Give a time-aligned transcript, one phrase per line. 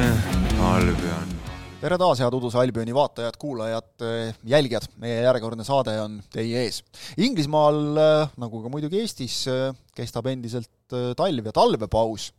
[0.00, 1.28] Albion.
[1.80, 4.04] tere taas, head Uduse Albioni vaatajad, kuulajad,
[4.48, 6.82] jälgijad, meie järjekordne saade on teie ees.
[7.20, 7.80] Inglismaal,
[8.40, 9.42] nagu ka muidugi Eestis,
[9.96, 10.70] kestab endiselt
[11.16, 12.30] talv ja talvepaus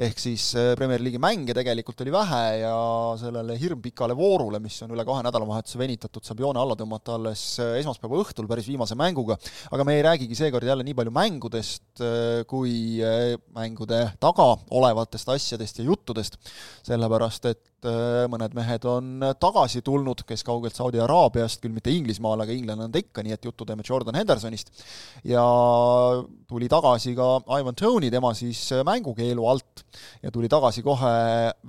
[0.00, 2.74] ehk siis äh, Premier League'i mänge tegelikult oli vähe ja
[3.20, 7.74] sellele hirmpikale voorule, mis on üle kahe nädalavahetuse venitatud, saab joone alla tõmmata alles äh,
[7.80, 9.36] esmaspäeva õhtul päris viimase mänguga.
[9.70, 13.02] aga me ei räägigi seekord jälle nii palju mängudest äh, kui
[13.52, 16.38] mängude taga olevatest asjadest ja juttudest,
[16.86, 17.68] sellepärast et
[18.30, 22.92] mõned mehed on tagasi tulnud, kes kaugelt Saudi Araabiast, küll mitte Inglismaale, aga England on
[22.94, 24.70] ta ikka, nii et juttu teeme Jordan Hendersonist.
[25.26, 25.42] ja
[26.46, 27.26] tuli tagasi ka
[27.58, 29.82] Ivan Toney, tema siis mängukeelu alt
[30.22, 31.12] ja tuli tagasi kohe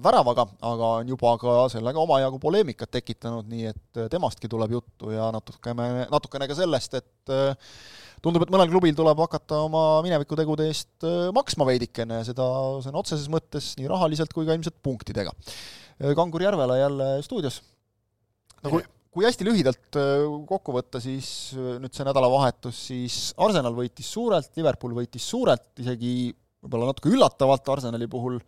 [0.04, 5.14] väravaga, aga on juba ka sellega omajagu poleemikat tekitanud, nii et äh, temastki tuleb juttu
[5.14, 7.76] ja natukene, natukene ka sellest, et äh,
[8.24, 12.48] tundub, et mõnel klubil tuleb hakata oma minevikutegude eest äh, maksma veidikene, seda
[12.86, 15.36] sõna otseses mõttes nii rahaliselt kui ka ilmselt punktidega.
[16.18, 17.62] Kangur Järvela jälle stuudios.
[18.64, 18.82] no
[19.14, 20.00] kui, hästi lühidalt
[20.50, 26.34] kokku võtta, siis nüüd see nädalavahetus, siis Arsenal võitis suurelt, Liverpool võitis suurelt, isegi
[26.64, 28.40] võib-olla natuke üllatavalt Arsenali puhul,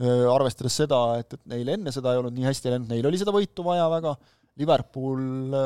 [0.00, 3.34] arvestades seda, et, et neil enne seda ei olnud nii hästi läinud, neil oli seda
[3.34, 4.14] võitu vaja väga,
[4.60, 5.20] Liverpool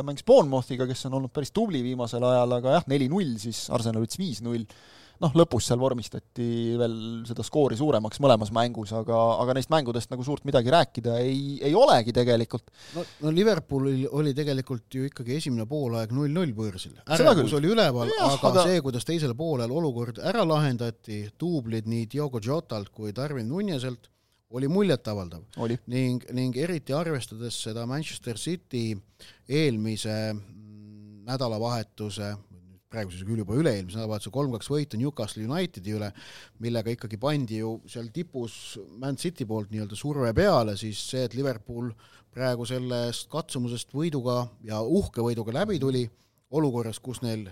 [0.07, 4.21] mängis Bournemouthiga, kes on olnud päris tubli viimasel ajal, aga jah, neli-null, siis Arsenal võttis
[4.21, 4.67] viis-null
[5.23, 6.47] noh, lõpus seal vormistati
[6.79, 6.97] veel
[7.29, 11.75] seda skoori suuremaks mõlemas mängus, aga, aga neist mängudest nagu suurt midagi rääkida ei, ei
[11.79, 12.71] olegi tegelikult.
[12.97, 16.97] no, no Liverpoolil oli tegelikult ju ikkagi esimene poolaeg null-null võõrsil.
[17.05, 22.43] ärevus oli üleval, aga, aga see, kuidas teisel poolel olukord ära lahendati, duublid nii Diogo
[22.43, 24.11] Jotalt kui Darwin Nuneselt,
[24.55, 25.43] oli muljetavaldav.
[25.91, 28.93] ning, ning eriti arvestades seda Manchester City
[29.49, 30.35] eelmise
[31.25, 32.35] nädalavahetuse
[32.95, 36.11] praegu siis küll juba üle-eelmise nädalavahetuse kolm-kaks võitu Newcastle Unitedi üle,
[36.63, 41.35] millega ikkagi pandi ju seal tipus Man City poolt nii-öelda surve peale, siis see, et
[41.35, 41.91] Liverpool
[42.35, 46.05] praegu sellest katsumusest võiduga ja uhke võiduga läbi tuli,
[46.55, 47.47] olukorras, kus neil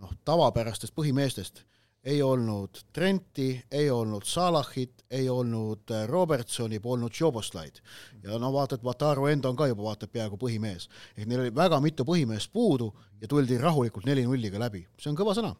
[0.00, 1.64] noh, tavapärastest põhimeestest
[2.04, 7.80] ei olnud Trenti, ei olnud Salahit, ei olnud äh, Robertsoni, polnud Joboslaid.
[8.22, 10.88] ja no vaata, et Wataru enda on ka juba vaata peaaegu põhimees.
[11.16, 15.36] ehk neil oli väga mitu põhimeest puudu ja tuldi rahulikult neli-nulliga läbi, see on kõva
[15.36, 15.54] sõna.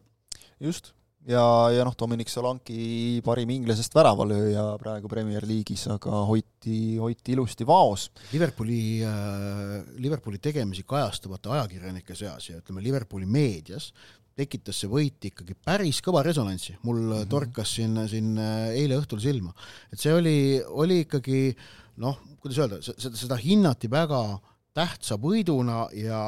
[0.59, 0.93] just,
[1.25, 1.41] ja,
[1.73, 8.11] ja noh, Dominic Solanki parim inglasest väravalööja praegu Premier League'is, aga hoiti, hoiti ilusti vaos.
[8.33, 13.91] Liverpooli äh,, Liverpooli tegemisi kajastavate ajakirjanike seas ja ütleme, Liverpooli meedias
[14.35, 17.29] tekitas see võit ikkagi päris kõva resonantsi, mul mm -hmm.
[17.31, 19.53] torkas siin, siin äh, eile õhtul silma.
[19.91, 21.55] et see oli, oli ikkagi
[22.03, 24.39] noh, kuidas öelda, seda, seda hinnati väga
[24.75, 26.21] tähtsa võiduna ja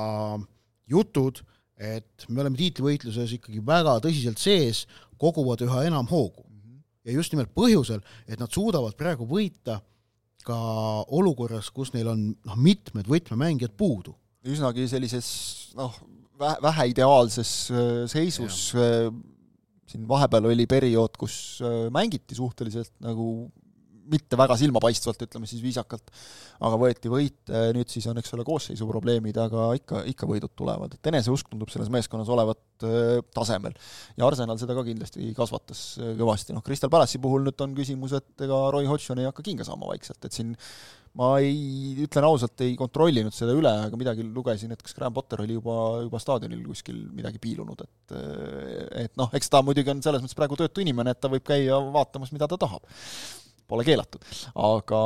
[0.87, 1.43] jutud,
[1.77, 4.87] et me oleme tiitlivõitluses ikkagi väga tõsiselt sees,
[5.17, 6.59] koguvad üha enam hoogu mm.
[6.61, 6.81] -hmm.
[7.05, 9.81] ja just nimelt põhjusel, et nad suudavad praegu võita
[10.47, 10.57] ka
[11.11, 14.15] olukorras, kus neil on noh, mitmed võtmemängijad puudu.
[14.47, 15.27] üsnagi sellises
[15.75, 15.91] noh,
[16.39, 19.07] vähe ideaalses äh, seisus, äh,
[19.87, 23.47] siin vahepeal oli periood, kus äh, mängiti suhteliselt nagu
[24.07, 26.13] mitte väga silmapaistvalt, ütleme siis viisakalt,
[26.63, 30.93] aga võeti võite, nüüd siis on, eks ole, koosseisu probleemid, aga ikka, ikka võidud tulevad,
[30.95, 32.85] et eneseusk tundub selles meeskonnas olevat
[33.35, 33.75] tasemel.
[34.15, 38.47] ja Arsenal seda ka kindlasti kasvatas kõvasti, noh, Crystal Palace'i puhul nüüd on küsimus, et
[38.47, 40.55] ega Roy Hodgson ei hakka kinga saama vaikselt, et siin
[41.17, 45.41] ma ei, ütlen ausalt, ei kontrollinud seda üle, aga midagi lugesin, et kas Graham Potter
[45.43, 48.15] oli juba, juba staadionil kuskil midagi piilunud, et
[49.07, 51.79] et noh, eks ta muidugi on selles mõttes praegu töötu inimene, et ta võib käia
[51.93, 52.85] vaatamas, mida ta tahab.
[53.67, 54.23] Pole keelatud.
[54.63, 54.99] aga,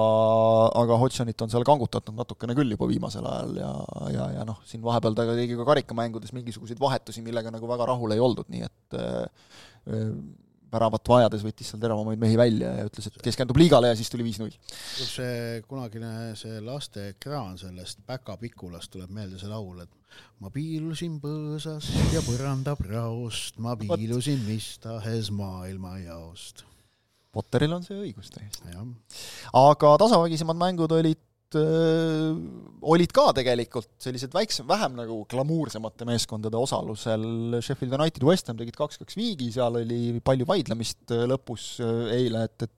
[0.78, 3.72] aga Hodgsonit on seal kangutatud natukene küll juba viimasel ajal ja,
[4.14, 8.14] ja, ja noh, siin vahepeal ta tegi ka karikamängudes mingisuguseid vahetusi, millega nagu väga rahul
[8.14, 9.00] ei oldud, nii et
[10.72, 14.26] väravat vajades võttis seal teravamaid mehi välja ja ütles, et keskendub liigale ja siis tuli
[14.28, 14.54] viis-null.
[14.72, 22.14] see kunagine see lasteekraan sellest Päka Pikulast tuleb meelde see laul, et ma piilusin põõsast
[22.16, 26.66] ja põrandapraost, ma piilusin mis tahes maailmajaost.
[27.32, 28.74] Potteril on see õigus täiesti.
[29.56, 31.20] aga tasavägisemad mängud olid
[31.60, 32.38] äh,
[32.94, 38.78] olid ka tegelikult sellised väiksem, vähem nagu glamuursemate meeskondade osalusel, Sheffield United, West Ham tegid
[38.78, 42.78] kaks-kaks viigi, seal oli palju vaidlemist äh, lõpus äh, eile, et, et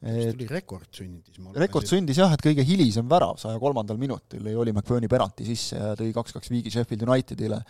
[0.00, 1.38] et tuli rekord sündis.
[1.60, 5.90] rekord sündis jah, et kõige hilisem värav saja kolmandal minutil oli McBurney penalti sisse ja
[5.96, 7.60] tõi kaks-kaks viigi Sheffield Unitedile.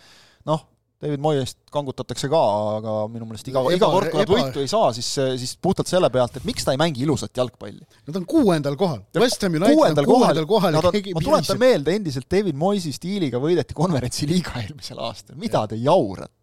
[0.47, 0.63] noh,
[1.01, 2.41] David Moyest kangutatakse ka,
[2.77, 5.07] aga minu meelest iga, iga kord, kui nad võitu ei saa, siis,
[5.41, 7.81] siis puhtalt selle pealt, et miks ta ei mängi ilusat jalgpalli.
[8.09, 9.01] Nad on kuuendal kohal.
[9.17, 10.75] West Ham United on kuuendal kohal.
[10.77, 15.79] No, ma tuletan meelde, endiselt David Moyesi stiiliga võideti konverentsi liiga eelmisel aastal, mida te
[15.81, 16.37] jaurate?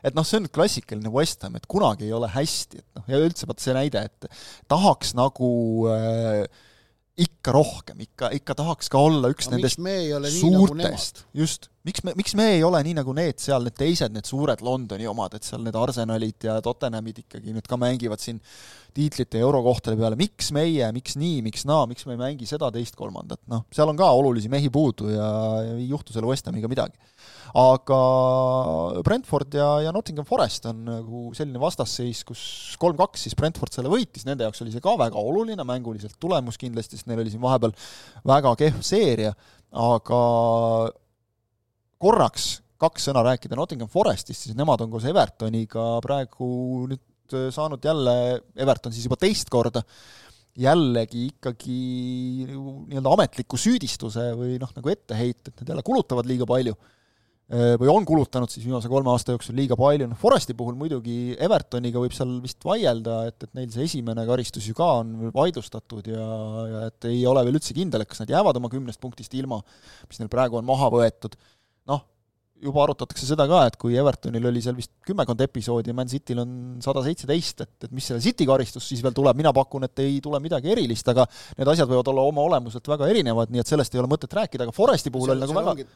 [0.00, 3.20] et noh, see on klassikaline West Ham, et kunagi ei ole hästi, et noh, ja
[3.20, 4.28] üldse vaata see näide, et
[4.70, 5.50] tahaks nagu
[5.92, 6.46] äh,
[7.20, 12.02] ikka rohkem, ikka, ikka tahaks ka olla üks no, nendest nagu suurtest, nagu just, miks
[12.04, 15.38] me, miks me ei ole nii nagu need seal, need teised, need suured Londoni omad,
[15.38, 18.40] et seal need Arsenalid ja Tottenhamid ikkagi nüüd ka mängivad siin
[18.96, 22.68] tiitlite ja eurokohtade peale, miks meie, miks nii, miks naa, miks me ei mängi seda,
[22.74, 25.28] teist, kolmandat, noh, seal on ka olulisi mehi puudu ja,
[25.64, 26.98] ja ei juhtu selle West Hamiga midagi.
[27.60, 27.96] Aga
[29.06, 32.42] Brentford ja, ja Nottingham Forest on nagu selline vastasseis, kus
[32.82, 36.98] kolm-kaks siis Brentford selle võitis, nende jaoks oli see ka väga oluline mänguliselt tulemus kindlasti,
[36.98, 37.74] sest neil oli siin vahepeal
[38.30, 39.32] väga kehv seeria,
[39.70, 40.20] aga
[42.00, 46.48] korraks kaks sõna rääkida Nottingham Forestist, siis nemad on koos Evertoniga praegu
[46.88, 47.06] nüüd
[47.54, 48.14] saanud jälle,
[48.58, 49.82] Everton siis juba teist korda,
[50.60, 51.80] jällegi ikkagi
[52.48, 56.74] nii-öelda ametliku süüdistuse või noh, nagu etteheite, et nad jälle kulutavad liiga palju.
[57.50, 61.36] Äh, või on kulutanud siis viimase kolme aasta jooksul liiga palju, noh Foresti puhul muidugi
[61.38, 66.10] Evertoniga võib seal vist vaielda, et, et neil see esimene karistus ju ka on vaidlustatud
[66.12, 66.26] ja,
[66.70, 69.58] ja et ei ole veel üldse kindel, et kas nad jäävad oma kümnest punktist ilma,
[70.06, 71.34] mis neil praegu on maha võetud,
[71.90, 72.06] noh,
[72.60, 76.42] juba arutatakse seda ka, et kui Evertonil oli seal vist kümmekond episoodi ja Man Cityl
[76.42, 76.54] on
[76.84, 80.18] sada seitseteist, et, et mis selle City karistus siis veel tuleb, mina pakun, et ei
[80.24, 81.24] tule midagi erilist, aga
[81.56, 84.68] need asjad võivad olla oma olemuselt väga erinevad, nii et sellest ei ole mõtet rääkida,
[84.68, 85.88] aga Foresti puhul oli nagu väga ongi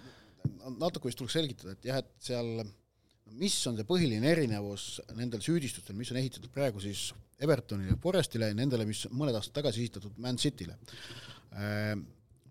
[0.81, 2.49] natuke vist tuleks selgitada, et jah, et seal
[3.41, 7.09] mis on see põhiline erinevus nendel süüdistustel, mis on ehitatud praegu siis
[7.43, 10.77] Evertonile ja Forestile ja nendele, mis mõned aastad tagasi esitatud Man Cityle.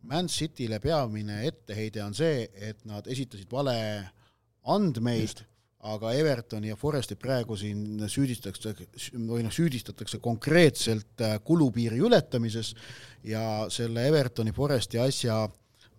[0.04, 3.76] Äh, Man Cityle peamine etteheide on see, et nad esitasid vale
[4.64, 5.44] andmeid,
[5.84, 8.74] aga Evertoni ja Foresti praegu siin süüdistatakse
[9.28, 12.74] või noh, süüdistatakse konkreetselt äh, kulupiiri ületamises
[13.24, 15.50] ja selle Evertoni Foresti asja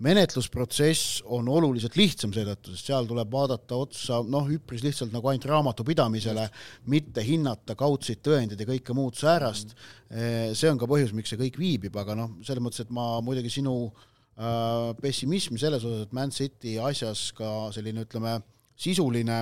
[0.02, 5.46] menetlusprotsess on oluliselt lihtsam seetõttu, sest seal tuleb vaadata otsa noh, üpris lihtsalt nagu ainult
[5.50, 6.48] raamatupidamisele,
[6.90, 9.76] mitte hinnata kaudseid tõendeid ja kõike muud säärast.
[10.10, 13.50] see on ka põhjus, miks see kõik viibib, aga noh, selles mõttes, et ma muidugi
[13.50, 18.40] sinu äh, pessimismi selles osas, et Man City asjas ka selline, ütleme,
[18.76, 19.40] sisuline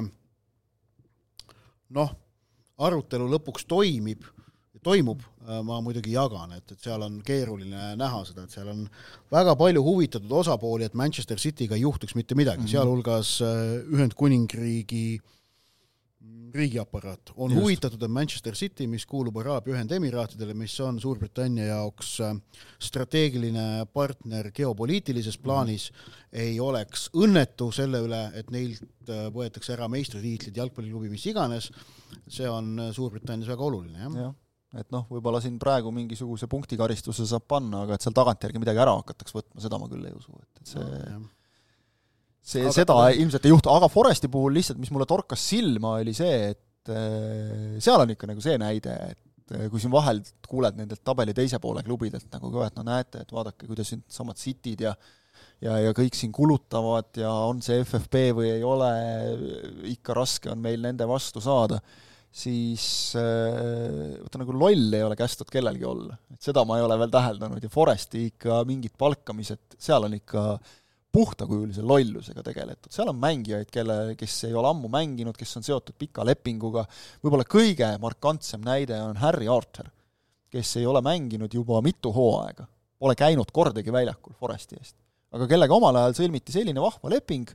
[1.93, 2.15] noh,
[2.83, 4.25] arutelu lõpuks toimib
[4.81, 8.87] toimub, äh, ma muidugi jagan, et, et seal on keeruline näha seda, et seal on
[9.33, 13.85] väga palju huvitatud osapooli, et Manchester Cityga ei juhtuks mitte midagi mm -hmm., sealhulgas äh,
[13.93, 15.21] Ühendkuningriigi
[16.53, 17.63] riigiaparaat on Just.
[17.63, 22.37] huvitatud, et Manchester City, mis kuulub Araabia Ühendemiraatidele, mis on Suurbritannia jaoks äh,
[22.81, 25.45] strateegiline partner geopoliitilises mhm.
[25.45, 28.83] plaanis mm, ei oleks õnnetu selle üle, et neilt
[29.35, 31.71] võetakse ära meistritiitlid, jalgpalliklubi, mis iganes,
[32.29, 34.33] see on Suurbritannias väga oluline, jah ja
[34.81, 38.95] et noh, võib-olla siin praegu mingisuguse punktikaristuse saab panna, aga et seal tagantjärgi midagi ära
[38.99, 41.27] hakataks võtma, seda ma küll ei usu, et, et see no,
[42.41, 43.17] see, seda aga...
[43.23, 47.77] ilmselt ei juhtu, aga Foresti puhul lihtsalt, mis mulle torkas silma, oli see, et äh,
[47.85, 51.61] seal on ikka nagu see näide, et äh, kui siin vahel kuuled nendelt tabeli teise
[51.63, 54.97] poole klubidelt nagu ka, et no näete, et vaadake, kuidas nüüd samad Cityd ja
[55.63, 58.91] ja, ja kõik siin kulutavad ja on see FFP või ei ole,
[59.93, 61.79] ikka raske on meil nende vastu saada
[62.33, 62.85] siis
[63.21, 66.17] äh, vaata nagu loll ei ole kästud kellelgi olla.
[66.33, 70.45] et seda ma ei ole veel täheldanud ja Foresti ikka mingid palkamised, seal on ikka
[71.13, 75.99] puhtakujulise lollusega tegeletud, seal on mängijaid, kelle, kes ei ole ammu mänginud, kes on seotud
[76.01, 76.87] pika lepinguga,
[77.21, 79.91] võib-olla kõige markantsem näide on Harry Arter,
[80.53, 82.65] kes ei ole mänginud juba mitu hooaega,
[82.97, 84.97] pole käinud kordagi väljakul Foresti eest.
[85.37, 87.53] aga kellega omal ajal sõlmiti selline vahva leping,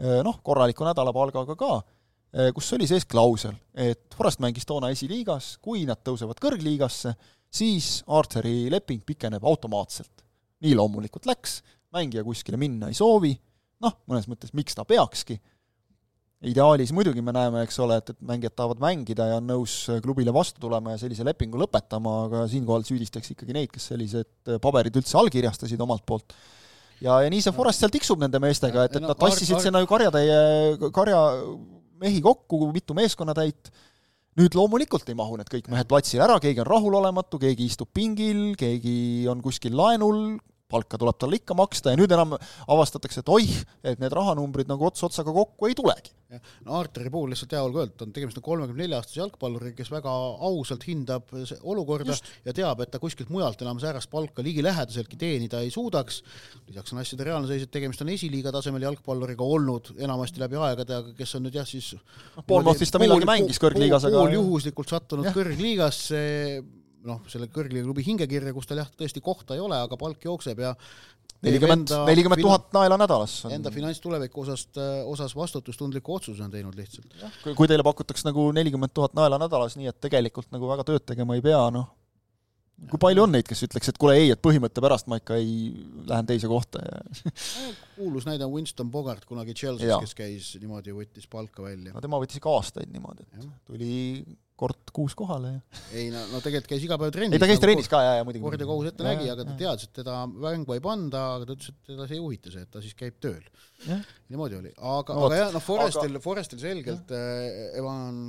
[0.00, 1.95] äh, noh, korraliku nädalapalgaga ka, Äh,
[2.56, 7.14] kus oli sees klausel, et Forest mängis toona esiliigas, kui nad tõusevad kõrgliigasse,
[7.52, 10.24] siis Arteri leping pikeneb automaatselt.
[10.64, 11.60] nii loomulikult läks,
[11.92, 13.34] mängija kuskile minna ei soovi,
[13.84, 15.36] noh, mõnes mõttes miks ta peakski,
[16.48, 20.32] ideaalis muidugi me näeme, eks ole, et, et mängijad tahavad mängida ja on nõus klubile
[20.34, 25.16] vastu tulema ja sellise lepingu lõpetama, aga siinkohal süüdistaks ikkagi neid, kes sellised paberid üldse
[25.20, 26.36] allkirjastasid omalt poolt.
[27.00, 29.90] ja, ja nii see Forest seal tiksub nende meestega, et, et nad tassisid sinna ju
[29.92, 31.22] karjatäie, karja
[32.00, 33.70] mehi kokku, mitu meeskonnatäit,
[34.36, 38.52] nüüd loomulikult ei mahu need kõik mehed platsile ära, keegi on rahulolematu, keegi istub pingil,
[38.58, 40.36] keegi on kuskil laenul,
[40.70, 43.54] palka tuleb talle ikka maksta ja nüüd enam avastatakse, et oih,
[43.86, 46.12] et need rahanumbrid nagu ots otsaga kokku ei tulegi.
[46.66, 49.92] no Arteri puhul lihtsalt hea olla öeldud, on tegemist on kolmekümne nelja aastase jalgpalluriga, kes
[49.94, 50.10] väga
[50.48, 51.30] ausalt hindab
[51.62, 52.30] olukorda Just.
[52.44, 56.22] ja teab, et ta kuskilt mujalt enam säärast palka ligilähedaseltki teenida ei suudaks.
[56.66, 60.98] lisaks on asjade reaalne seis, et tegemist on esiliiga tasemel jalgpalluriga olnud enamasti läbi aegade,
[60.98, 61.94] aga kes on nüüd jah, siis
[62.42, 66.24] Bournemouthis ta millalgi mängis kõrgliigas, aga pooljuhuslikult sattunud kõrgliigasse
[67.08, 70.62] noh, selle kõrgliiga klubi hingekirja, kus tal jah, tõesti kohta ei ole, aga palk jookseb
[70.62, 70.72] ja
[71.44, 73.54] nelikümmend, nelikümmend tuhat naela nädalas on.
[73.56, 77.12] Enda finantstuleviku osast, osas vastutustundliku otsuse on teinud lihtsalt.
[77.42, 81.06] kui, kui teile pakutakse nagu nelikümmend tuhat naela nädalas, nii et tegelikult nagu väga tööd
[81.08, 81.92] tegema ei pea, noh,
[82.76, 85.52] kui palju on neid, kes ütleks, et kuule ei, et põhimõtte pärast ma ikka ei,
[86.08, 87.02] lähen teise kohta ja
[87.96, 91.94] kuulus näide on Winston Bogart kunagi Chelsea's, kes käis niimoodi, võttis palka välja.
[91.94, 93.52] no tema võttis ikka aastaid niimoodi, et ja.
[93.70, 93.94] tuli
[94.56, 95.60] kord kuus kohale ja
[95.96, 97.36] ei no, no tegelikult käis iga päev trennis.
[97.36, 98.44] ei, ta käis nagu trennis ka, jaa, jaa, muidugi.
[98.44, 101.56] kord ja kohus ette nägi, aga ta teadis, et teda mängu ei panda, aga ta
[101.56, 103.40] ütles, et teda see ei huvita see, et ta siis käib tööl.
[104.32, 108.20] niimoodi oli, aga no,, aga jah, noh, Forestil aga..., Forestil selgelt äh, Evan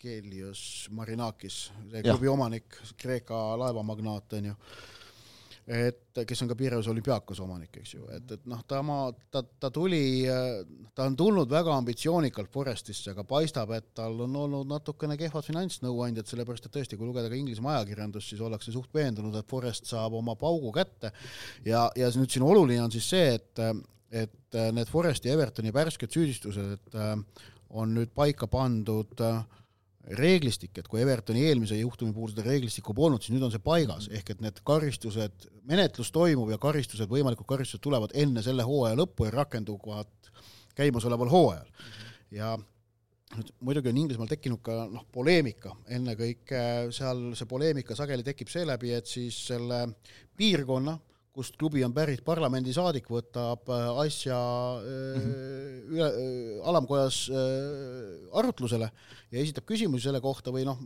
[0.00, 0.62] Gelios
[0.96, 4.54] Marinakis, see klubi omanik, Kreeka laevamagnaat, on ju,
[5.70, 8.96] et kes on ka Piraeus olümpiaakos omanik, eks ju, et, et noh, ta oma,
[9.30, 10.24] ta, ta tuli,
[10.96, 16.32] ta on tulnud väga ambitsioonikalt Forestisse, aga paistab, et tal on olnud natukene kehvad finantsnõuandjad,
[16.32, 20.16] sellepärast et tõesti, kui lugeda ka Inglismaa ajakirjandust, siis ollakse suht veendunud, et Forest saab
[20.18, 21.12] oma paugu kätte.
[21.68, 23.66] Ja, ja nüüd siin oluline on siis see, et
[24.10, 26.96] et need Foresti ja Evertoni värsked süüdistused, et
[27.70, 29.42] on nüüd paika pandud äh,
[30.16, 34.08] reeglistik, et kui Evertoni eelmise juhtumi puhul seda reeglistikku polnud, siis nüüd on see paigas,
[34.16, 39.28] ehk et need karistused, menetlus toimub ja karistused, võimalikud karistused tulevad enne selle hooaja lõppu
[39.28, 40.32] ja rakenduvad
[40.78, 41.68] käimasoleval hooajal.
[42.30, 42.54] ja
[43.36, 46.62] nüüd muidugi on Inglismaal tekkinud ka noh, poleemika, ennekõike
[46.94, 49.84] seal see poleemika sageli tekib seeläbi, et siis selle
[50.38, 50.96] piirkonna
[51.40, 54.38] kust klubi on pärit parlamendisaadik, võtab äh, asja
[54.84, 55.92] mm -hmm.
[55.96, 57.22] üle, äh, alamkojas
[58.36, 58.90] arutlusele
[59.30, 60.78] ja esitab küsimusi selle kohta või noh,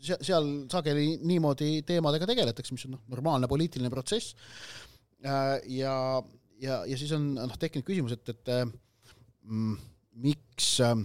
[0.00, 4.34] seal sageli niimoodi teemadega tegeletakse, mis on noh, normaalne poliitiline protsess.
[5.24, 6.22] ja,
[6.60, 8.52] ja, ja siis on noh, tekkinud küsimus, et, et
[9.44, 9.76] mm,
[10.24, 10.96] miks äh,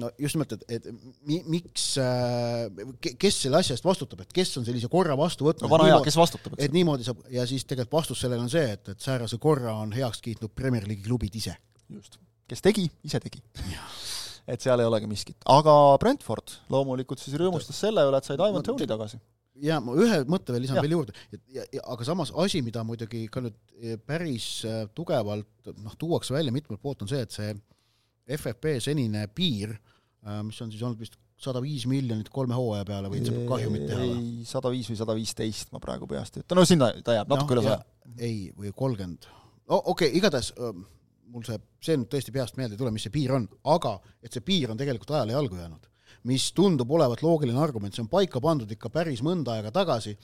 [0.00, 0.86] no just nimelt, et, et
[1.28, 5.66] mi, miks, äh, kes selle asja eest vastutab, et kes on sellise korra vastu võtnud
[5.66, 6.64] no vana hea, kes vastutab, eks?
[6.66, 9.92] et niimoodi saab ja siis tegelikult vastus sellele on see, et, et säärase korra on
[9.96, 11.56] heaks kiitnud Premier League'i klubid ise.
[11.92, 12.16] just.
[12.48, 13.42] kes tegi, ise tegi.
[14.48, 15.38] et seal ei olegi miskit.
[15.58, 19.20] aga Brentford loomulikult siis rõõmustas selle üle, et said Ivan Tony tagasi
[19.60, 20.84] ja ma ühe mõtte veel lisan ja.
[20.84, 21.14] veel juurde,
[21.52, 26.54] ja aga samas asi, mida muidugi ka nüüd eh, päris äh, tugevalt noh, tuuakse välja
[26.54, 27.52] mitmelt poolt, on see, et see
[28.38, 29.74] FFP senine piir,
[30.26, 33.86] äh, mis on siis olnud vist sada viis miljonit kolme hooaja peale või saab kahjumit
[33.88, 34.18] teha või?
[34.18, 37.30] ei, sada viis või sada viisteist, ma praegu peast ei ütle, no sinna ta jääb,
[37.32, 37.78] natuke no, üle saja.
[38.18, 39.26] ei, või kolmkümmend.
[39.66, 40.52] no okei okay,, igatahes
[41.32, 44.34] mul see, see nüüd tõesti peast meelde ei tule, mis see piir on, aga et
[44.34, 45.88] see piir on tegelikult ajale jalgu jäänud,
[46.30, 50.14] mis tundub olevat loogiline argument, see on paika pandud ikka päris mõnda aega tagasi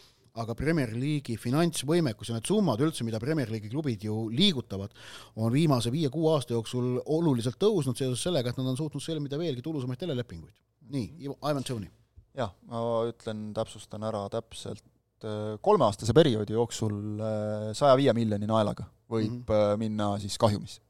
[0.42, 4.94] aga Premier League'i finantsvõimekus ja need summad üldse, mida Premier League'i klubid ju liigutavad,
[5.36, 9.64] on viimase viie-kuue aasta jooksul oluliselt tõusnud seoses sellega, et nad on suutnud sõlmida veelgi
[9.64, 10.54] tulusamaid telelepinguid.
[10.94, 11.90] nii, Ivan Tšõuni.
[12.38, 14.84] jah, ma ütlen, täpsustan ära täpselt,
[15.24, 19.76] äh, kolmeaastase perioodi jooksul äh, saja viie miljoni naelaga võib mm -hmm.
[19.76, 20.80] minna siis kahjumisse.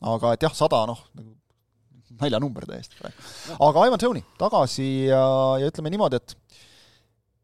[0.00, 1.34] aga et jah, sada noh, nagu
[2.20, 3.16] naljanumber täiesti praegu.
[3.68, 5.22] aga Ivan Tony tagasi ja,
[5.60, 6.36] ja ütleme niimoodi, et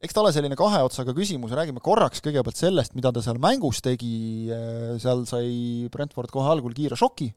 [0.05, 3.81] eks ta ole selline kahe otsaga küsimus, räägime korraks kõigepealt sellest, mida ta seal mängus
[3.85, 4.51] tegi,
[5.01, 7.31] seal sai Brentford kohe algul kiire šoki,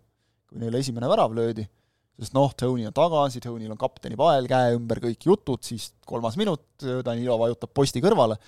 [0.49, 1.63] kui neile esimene värav löödi,
[2.19, 6.37] sest noh, Tony on tagasi, Tonyl on kapteni pael käe ümber, kõik jutud, siis kolmas
[6.39, 8.39] minut, Danilo vajutab posti kõrvale,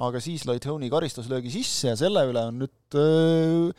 [0.00, 3.70] aga siis lõi Tony karistuslöögi sisse ja selle üle on nüüd öö,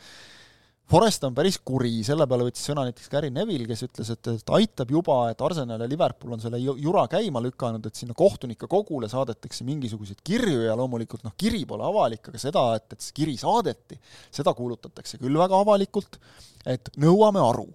[0.92, 4.50] Forest on päris kuri, selle peale võttis sõna näiteks Gary Neville, kes ütles, et, et
[4.58, 9.08] aitab juba, et Arsenal ja Liverpool on selle jura käima lükanud, et sinna kohtunike kogule
[9.08, 13.38] saadetakse mingisuguseid kirju ja loomulikult noh, kiri pole avalik, aga seda, et, et see kiri
[13.40, 13.96] saadeti,
[14.28, 16.20] seda kuulutatakse küll väga avalikult,
[16.68, 17.70] et nõuame aru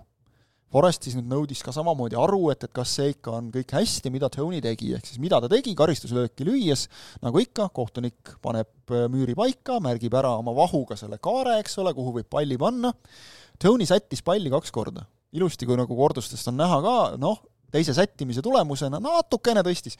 [0.74, 4.12] Forest siis nüüd nõudis ka samamoodi aru, et, et kas see ikka on kõik hästi,
[4.12, 6.88] mida Tony tegi, ehk siis mida ta tegi karistuslööki lüües,
[7.24, 11.94] nagu ikka, kohtunik paneb äh, müüri paika, märgib ära oma vahuga selle kaare, eks ole,
[11.96, 12.92] kuhu võib palli panna,
[13.64, 15.08] Tony sättis palli kaks korda.
[15.32, 17.40] ilusti, kui nagu kordustest on näha ka, noh,
[17.72, 19.96] teise sättimise tulemusena natukene tõstis.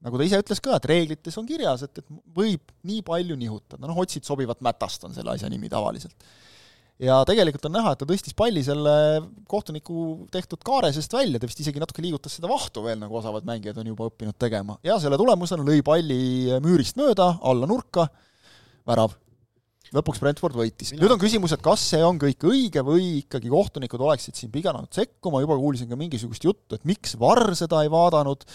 [0.00, 3.84] nagu ta ise ütles ka, et reeglites on kirjas, et, et võib nii palju nihutada,
[3.84, 6.16] noh, otsid sobivat mätast, on selle asja nimi tavaliselt
[7.02, 8.94] ja tegelikult on näha, et ta tõstis palli selle
[9.50, 13.46] kohtuniku tehtud kaare seest välja, ta vist isegi natuke liigutas seda vahtu veel, nagu osavad
[13.48, 14.78] mängijad on juba õppinud tegema.
[14.86, 16.20] ja selle tulemusena lõi palli
[16.64, 18.08] müürist mööda, alla nurka,
[18.88, 19.16] värav.
[19.94, 20.94] Lõpuks Brentford võitis.
[20.96, 24.90] nüüd on küsimus, et kas see on kõik õige või ikkagi kohtunikud oleksid siin pidanud
[24.94, 28.46] sekkuma, juba kuulsin ka mingisugust juttu, et miks VAR seda ei vaadanud,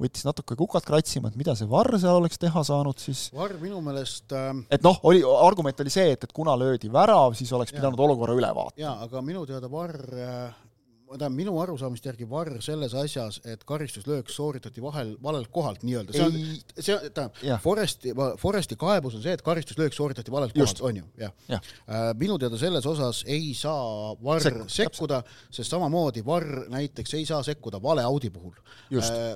[0.00, 3.26] võttis natuke kukalt kratsima, et mida see Varr seal oleks teha saanud siis.
[3.36, 7.34] Varr minu meelest äh, et noh, oli, argument oli see, et, et kuna löödi värav,
[7.38, 7.80] siis oleks ja.
[7.80, 8.82] pidanud olukorra üle vaatama.
[8.82, 10.62] jaa, aga minu teada Varr äh,
[11.06, 16.24] tähendab, minu arusaamist järgi varr selles asjas, et karistuslöök sooritati vahel, valelt kohalt nii-öelda, see
[16.26, 16.38] on,
[16.78, 21.34] see tähendab, Foresti, Foresti kaebus on see, et karistuslöök sooritati valelt kohalt, on ju, jah.
[21.48, 21.60] Ja.
[21.86, 22.00] ja..
[22.18, 25.22] minu teada selles osas ei saa varr Sekku, sekkuda,
[25.54, 28.56] sest samamoodi varr näiteks ei saa sekkuda vale audi puhul.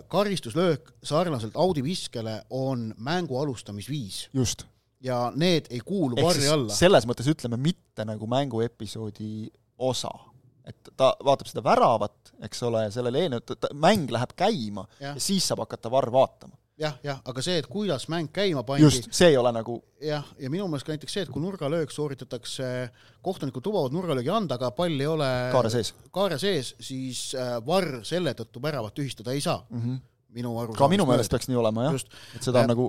[0.08, 4.28] karistuslöök sarnaselt audi viskele on mängu alustamisviis.
[4.32, 4.66] just.
[5.00, 6.74] Ja need ei kuulu varri alla.
[6.74, 9.48] selles mõttes ütleme mitte nagu mänguepisoodi
[9.78, 10.10] osa
[10.68, 15.20] et ta vaatab seda väravat, eks ole, ja sellele eelnevat, mäng läheb käima ja, ja
[15.22, 16.56] siis saab hakata varr vaatama.
[16.80, 20.24] Jah, jah, aga see, et kuidas mäng käima pandi just, see ei ole nagu jah,
[20.40, 22.68] ja minu meelest ka näiteks see, et kui nurgalöök sooritatakse,
[23.20, 28.00] kohtunikud lubavad nurgalöögi anda, aga pall ei ole kaare sees, kaare sees, siis äh, varr
[28.08, 29.60] selle tõttu väravat tühistada ei saa.
[29.68, 29.82] Mm.
[29.82, 30.06] -hmm
[30.36, 31.96] minu aru ka minu meelest peaks nii olema jah,
[32.36, 32.86] et seda on nagu,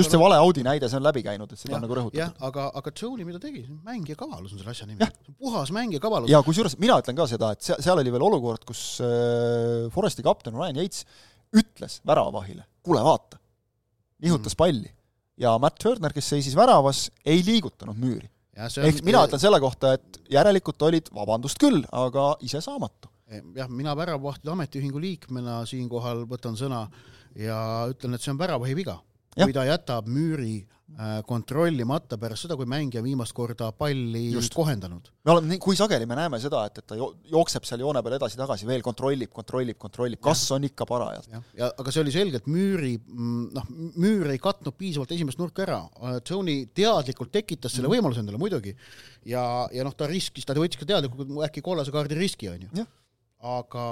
[0.00, 2.20] just see vale Audi näide, see on läbi käinud, et seda ja, on nagu rõhutatud.
[2.20, 5.08] jah, aga, aga Johnny, mida tegi, mäng ja kavalus on selle asja nimi.
[5.36, 6.32] puhas mäng ja kavalus.
[6.32, 10.24] ja kusjuures mina ütlen ka seda, et seal, seal oli veel olukord, kus äh, Foresti
[10.26, 11.04] kapten Ryan Yates
[11.56, 13.40] ütles väravavahile, kuule vaata,
[14.24, 14.62] nihutas mm.
[14.62, 14.90] palli.
[15.38, 18.30] ja Matt Turner, kes seisis väravas, ei liigutanud müüri.
[18.56, 23.94] ehk mina ütlen selle kohta, et järelikult olid, vabandust küll, aga ise saamatu jah, mina
[23.98, 26.86] väravavahtide ametiühingu liikmena siinkohal võtan sõna
[27.38, 28.98] ja ütlen, et see on väravahi viga.
[29.38, 30.64] kui ta jätab müüri
[30.98, 34.54] äh, kontrollimata pärast seda, kui mängija viimast korda palli Just.
[34.56, 35.12] kohendanud.
[35.22, 38.66] me oleme, kui sageli me näeme seda, et, et ta jookseb seal joone peal edasi-tagasi,
[38.66, 41.30] veel kontrollib, kontrollib, kontrollib, kas on ikka parajalt.
[41.54, 43.70] ja aga see oli selgelt müüri, mm, noh,
[44.00, 45.82] müür ei katnud piisavalt esimest nurka ära,
[46.26, 47.98] Tony teadlikult tekitas selle mm.
[47.98, 48.74] võimaluse endale muidugi
[49.28, 52.88] ja, ja noh, ta riskis, ta võttis ka teadlikult äkki kollase kaardi riski, on ju
[53.38, 53.86] aga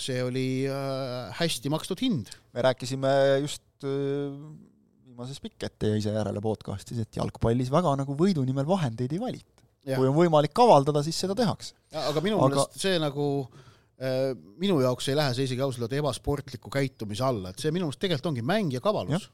[0.00, 2.30] see oli äh, hästi makstud hind.
[2.54, 3.10] me rääkisime
[3.42, 4.34] just äh,
[5.06, 9.66] viimases Pikete ja ise järele podcastis, et jalgpallis väga nagu võidu nimel vahendeid ei valita.
[9.84, 11.74] kui on võimalik kavaldada, siis seda tehakse.
[11.92, 12.54] aga minu aga...
[12.54, 13.26] meelest see nagu
[14.00, 14.30] äh,
[14.62, 18.00] minu jaoks ei lähe see isegi ausalt öelda ebasportliku käitumise alla, et see minu meelest
[18.00, 19.28] tegelikult ongi mäng ja kavalus.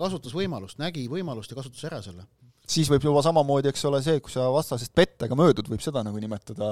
[0.00, 2.28] kasutas võimalust, nägi võimalust ja kasutas ära selle
[2.70, 6.20] siis võib juba samamoodi, eks ole, see, kui sa vastasest pettega möödud, võib seda nagu
[6.22, 6.68] nimetada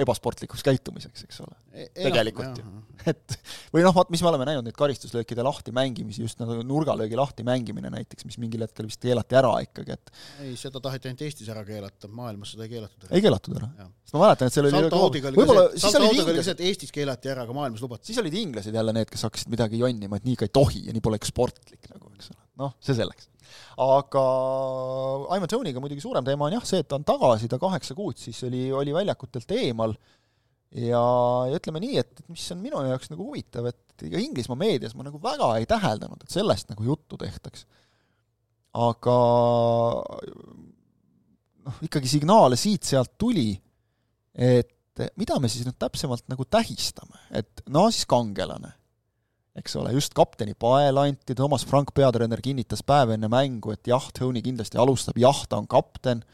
[0.00, 1.88] ebasportlikuks käitumiseks, eks ole e.
[1.96, 2.82] tegelikult ju.
[3.10, 3.36] et
[3.74, 7.46] või noh, vaat mis me oleme näinud, neid karistuslöökide lahti mängimisi, just nagu nurgalöögi lahti
[7.46, 11.50] mängimine näiteks, mis mingil hetkel vist keelati ära ikkagi, et ei, seda taheti ainult Eestis
[11.52, 13.12] ära keelata, maailmas seda ei keelatud ära.
[13.16, 13.70] ei keelatud ära?
[14.04, 17.84] sest ma mäletan, et seal oli võib-olla siis olid inglased Eestis keelati ära, aga maailmas
[17.84, 18.12] lubati.
[18.12, 20.96] siis olid inglased jälle need, kes hakkasid midagi jonnima, et nii ka ei tohi ja
[20.96, 22.43] nii pole sportlik nagu, eks ole.
[22.60, 23.30] Noh, see selleks.
[23.82, 24.24] Aga
[25.36, 28.18] Ivan Tonyga muidugi suurem teema on jah see, et ta on tagasi, ta kaheksa kuud
[28.20, 29.96] siis oli, oli väljakutelt eemal.
[30.74, 31.02] Ja,
[31.46, 34.96] ja ütleme nii, et, et mis on minu jaoks nagu huvitav, et ega Inglismaa meedias
[34.98, 37.66] ma nagu väga ei täheldanud, et sellest nagu juttu tehtaks.
[38.74, 39.18] aga
[41.64, 43.52] noh, ikkagi signaale siit-sealt tuli,
[44.34, 48.72] et mida me siis nüüd täpsemalt nagu tähistame, et no siis kangelane
[49.58, 54.06] eks ole, just kapteni pael anti, Toomas Frank, peatreener, kinnitas päev enne mängu, et jah,
[54.16, 56.24] Tony kindlasti alustab, jah, ta on kapten,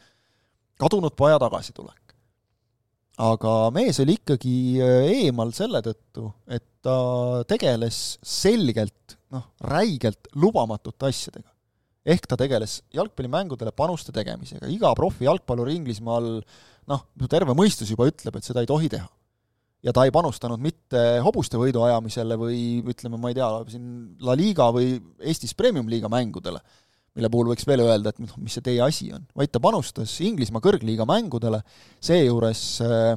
[0.81, 1.99] kadunud paja tagasitulek.
[3.21, 11.11] aga mees oli ikkagi äh, eemal selle tõttu, et ta tegeles selgelt, noh, räigelt lubamatute
[11.11, 11.49] asjadega.
[12.01, 16.39] ehk ta tegeles jalgpallimängudele panuste tegemisega, iga profi jalgpallur Inglismaal
[16.89, 19.05] noh, terve mõistus juba ütleb, et seda ei tohi teha
[19.85, 23.85] ja ta ei panustanud mitte hobuste võidu ajamisele või ütleme, ma ei tea, siin
[24.25, 24.93] La Liga või
[25.25, 26.61] Eestis Premium-liiga mängudele,
[27.17, 30.13] mille puhul võiks veel öelda, et noh, mis see teie asi on, vaid ta panustas
[30.23, 31.63] Inglismaa kõrgliiga mängudele,
[32.03, 33.15] seejuures äh,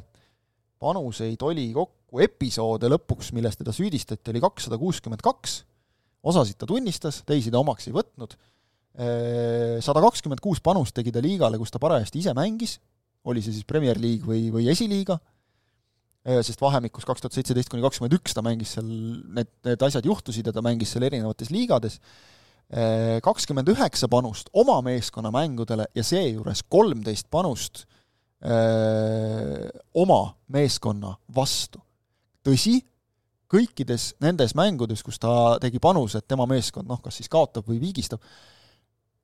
[0.83, 5.61] panuseid oli kokku episoode lõpuks, milles teda süüdistati, oli kakssada kuuskümmend kaks,
[6.25, 8.39] osasid ta tunnistas, teisi ta omaks ei võtnud,
[8.97, 12.79] äh, sada kakskümmend kuus panust tegi ta liigale, kus ta parajasti ise mängis,
[13.29, 15.21] oli see siis Premier League või, või esiliiga
[16.25, 18.87] sest vahemikus kaks tuhat seitseteist kuni kakskümmend üks ta mängis seal,
[19.37, 21.99] need, need asjad juhtusid ja ta mängis seal erinevates liigades,
[22.73, 27.85] äh, kakskümmend üheksa panust oma meeskonna mängudele ja seejuures kolmteist panust
[28.45, 29.69] öö, äh,
[30.01, 31.83] oma meeskonna vastu.
[32.45, 32.79] tõsi,
[33.49, 37.79] kõikides nendes mängudes, kus ta tegi panuse, et tema meeskond noh, kas siis kaotab või
[37.81, 38.21] viigistab,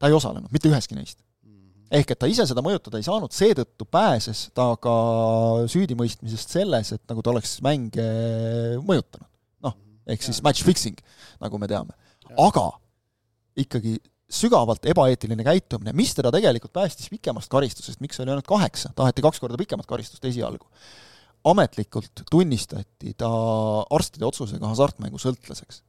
[0.01, 1.21] ta ei osalenud, mitte üheski neist
[1.91, 4.95] ehk et ta ise seda mõjutada ei saanud, seetõttu pääses ta ka
[5.71, 8.07] süüdimõistmisest selles, et nagu ta oleks mänge
[8.87, 9.27] mõjutanud.
[9.67, 9.75] noh,
[10.07, 11.01] ehk siis match fixing,
[11.43, 11.97] nagu me teame.
[12.39, 12.71] aga
[13.59, 13.99] ikkagi
[14.31, 19.43] sügavalt ebaeetiline käitumine, mis teda tegelikult päästis pikemast karistusest, miks oli ainult kaheksa, taheti kaks
[19.43, 20.71] korda pikemat karistust esialgu.
[21.45, 23.29] ametlikult tunnistati ta
[23.91, 25.81] arstide otsusega hasartmängusõltlaseks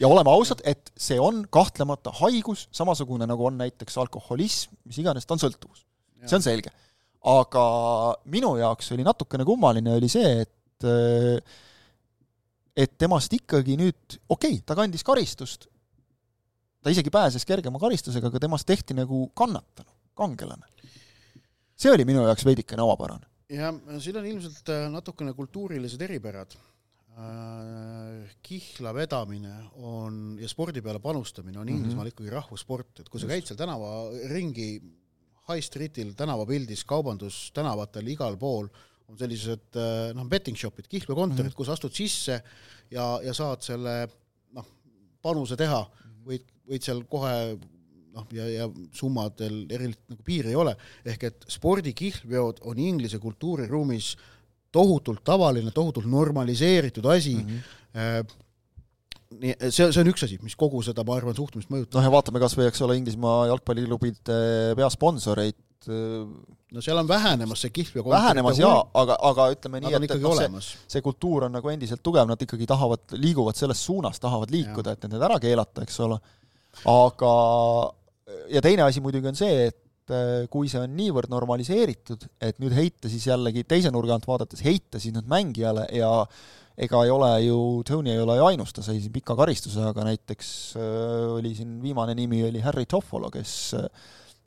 [0.00, 5.26] ja oleme ausad, et see on kahtlemata haigus, samasugune nagu on näiteks alkoholism, mis iganes,
[5.26, 5.84] ta on sõltuvus.
[6.24, 6.74] see on selge.
[7.28, 7.64] aga
[8.30, 10.54] minu jaoks oli natukene kummaline, oli see, et
[12.78, 15.66] et temast ikkagi nüüd, okei okay,, ta kandis karistust,
[16.82, 20.66] ta isegi pääses kergema karistusega, aga temast tehti nagu kannatanu, kangelane.
[21.78, 23.26] see oli minu jaoks veidikene omapärane.
[23.50, 26.54] jah, siin on ilmselt äh, natukene kultuurilised eripärad.
[27.18, 29.50] Äh, kihla vedamine
[29.82, 31.74] on ja spordi peale panustamine on mhm.
[31.74, 32.12] Inglismaal mm -hmm.
[32.14, 34.68] ikkagi rahvussport, et kui sa käid seal tänavaringi
[35.48, 38.68] high streetil, tänavapildis, kaubandustänavatel, igal pool,
[39.08, 41.56] on sellised äh, noh, betting shop'id, kihlveokontorid mm, -hmm.
[41.56, 42.42] kus astud sisse
[42.90, 44.08] ja, ja saad selle
[44.52, 44.66] noh,
[45.22, 45.82] panuse teha,
[46.24, 47.58] võid, võid seal kohe
[48.14, 54.16] noh, ja, ja summadel erilist nagu piiri ei ole, ehk et spordikihlveod on Inglise kultuuriruumis
[54.72, 57.38] tohutult tavaline, tohutult normaliseeritud asi.
[57.38, 57.56] Mm,
[57.94, 58.36] -hmm
[59.28, 61.98] nii, see, see on üks asi, mis kogu seda, ma arvan, suhtumist mõjutab.
[61.98, 64.38] noh ja vaatame kas või, eks ole, Inglismaa jalgpalliklubide
[64.78, 70.24] peasponsoreid, no seal on vähenemas see kihlveo vähenemas jaa, aga, aga ütleme nii, et, et
[70.24, 74.52] noh, see, see kultuur on nagu endiselt tugev, nad ikkagi tahavad, liiguvad selles suunas, tahavad
[74.52, 76.18] liikuda, et need ära keelata, eks ole.
[76.92, 77.34] aga,
[78.54, 79.78] ja teine asi muidugi on see, et
[80.14, 84.62] äh, kui see on niivõrd normaliseeritud, et nüüd heita siis jällegi teise nurga alt vaadates,
[84.64, 86.12] heita siis nüüd mängijale ja
[86.78, 90.06] ega ei ole ju, Tony ei ole ju ainus, ta sai siin pika karistuse, aga
[90.10, 93.88] näiteks äh, oli siin viimane nimi oli Harry Toffolo, kes äh,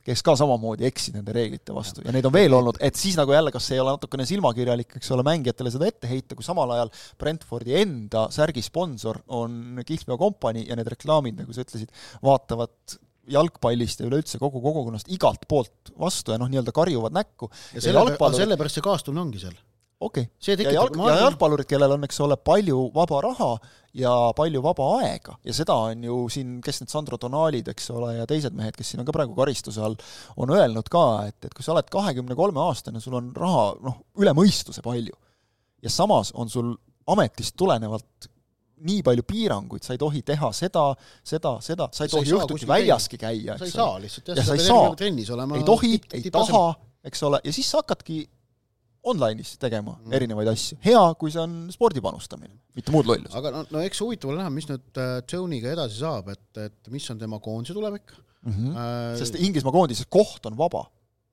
[0.05, 2.03] kes ka samamoodi eksid nende reeglite vastu.
[2.05, 5.13] Ja neid on veel olnud, et siis nagu jälle, kas ei ole natukene silmakirjalik, eks
[5.13, 10.65] ole, mängijatele seda ette heita, kui samal ajal Brentfordi enda särgi sponsor on Kihlveo Company
[10.67, 11.93] ja need reklaamid, nagu sa ütlesid,
[12.25, 12.97] vaatavad
[13.31, 17.51] jalgpallist ja üleüldse kogu kogukonnast igalt poolt vastu ja noh, nii-öelda karjuvad näkku.
[17.75, 18.45] ja selle, jalgpallurid...
[18.45, 19.57] sellepärast see kaastunne ongi seal
[20.01, 23.51] okei okay., ja jalg, ja jalgpallurid, kellel on, eks ole, palju vaba raha
[23.97, 28.15] ja palju vaba aega ja seda on ju siin, kes need Sandro Donalid, eks ole,
[28.17, 29.97] ja teised mehed, kes siin on ka praegu karistuse all,
[30.41, 34.01] on öelnud ka, et, et kui sa oled kahekümne kolme aastane, sul on raha noh,
[34.21, 35.17] üle mõistuse palju.
[35.81, 36.73] ja samas on sul
[37.11, 38.30] ametist tulenevalt
[38.87, 40.85] nii palju piiranguid, sa ei tohi teha seda,
[41.23, 43.69] seda, seda, sa ei tohi õhtuti väljaski käia, eks ole.
[43.69, 46.63] sa ei saa lihtsalt, jah, sa ei saa, ei tohi, ei taha,
[47.11, 48.21] eks ole, ja siis sa hakkadki
[49.11, 50.13] online'is tegema mm.
[50.17, 50.77] erinevaid asju.
[50.85, 53.33] hea, kui see on spordi panustamine, mitte muud lollus.
[53.37, 56.91] aga no, no eks huvitav ole näha, mis nüüd äh, Jone'iga edasi saab, et, et
[56.93, 58.51] mis on tema koondise tulevik mm.
[58.53, 58.77] -hmm.
[58.77, 60.85] Äh, sest Inglismaa koondises koht on vaba.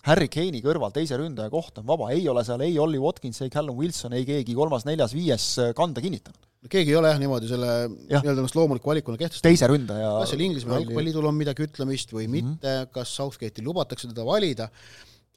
[0.07, 3.51] Harry Kane'i kõrval teise ründaja koht on vaba, ei ole seal ei Ollie Watkins, ei
[3.51, 6.48] Callum Wilson, ei keegi kolmas, neljas, viies äh, kanda kinnitanud.
[6.67, 9.47] Keegi ei ole jah niimoodi selle nii-öelda ennast loomuliku valikuna kehtestanud.
[9.47, 12.55] teise ründaja kas seal Inglismaa jalgpalliliidul on midagi ütlemist või mm -hmm.
[12.55, 14.69] mitte, kas Southgate'il lubatakse teda valida,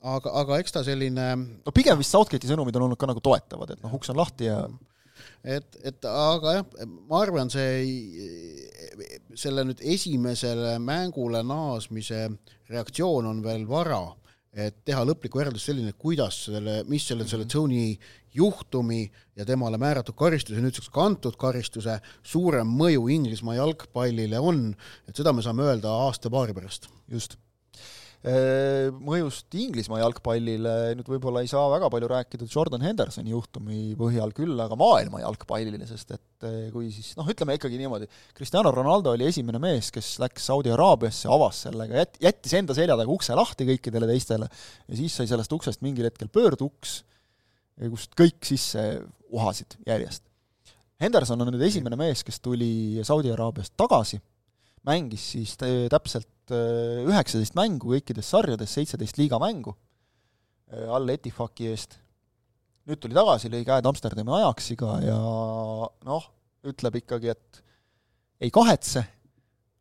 [0.01, 3.75] aga, aga eks ta selline no pigem vist Southgate'i sõnumid on olnud ka nagu toetavad,
[3.75, 4.63] et noh, uks on lahti ja
[5.43, 7.86] et, et aga jah, ma arvan, see,
[9.38, 12.27] selle nüüd esimesele mängule naasmise
[12.71, 14.01] reaktsioon on veel vara,
[14.52, 17.94] et teha lõplikku järeldust selline, kuidas selle, mis selle, selle Tony
[18.36, 19.06] juhtumi
[19.40, 24.68] ja temale määratud karistuse, nüüdseks kantud karistuse suurem mõju Inglismaa jalgpallile on,
[25.08, 26.90] et seda me saame öelda aasta-paari pärast.
[27.12, 27.38] just
[28.21, 34.60] mõjust Inglismaa jalgpallile nüüd võib-olla ei saa väga palju rääkida Jordan Hendersoni juhtumi põhjal, küll
[34.62, 38.05] aga maailma jalgpallile, sest et äh, kui siis noh, ütleme ikkagi niimoodi,
[38.38, 42.99] Cristiano Ronaldo oli esimene mees, kes läks Saudi Araabiasse, avas sellega, jät-, jättis enda selja
[42.99, 46.99] taga ukse lahti kõikidele teistele ja siis sai sellest uksest mingil hetkel pöörduks,
[47.89, 48.84] kust kõik sisse
[49.34, 50.27] uhasid järjest.
[51.01, 54.21] Henderson on nüüd esimene mees, kes tuli Saudi Araabiast tagasi,
[54.86, 59.72] mängis siis täpselt Äh, üheksateist mängu kõikides sarjades, seitseteist liigamängu
[60.74, 61.96] äh, all Etifaki eest.
[62.90, 65.20] nüüd tuli tagasi, lõi käed Amsterdami Ajaxiga ja
[66.08, 66.26] noh,
[66.68, 67.62] ütleb ikkagi, et
[68.42, 69.06] ei kahetse,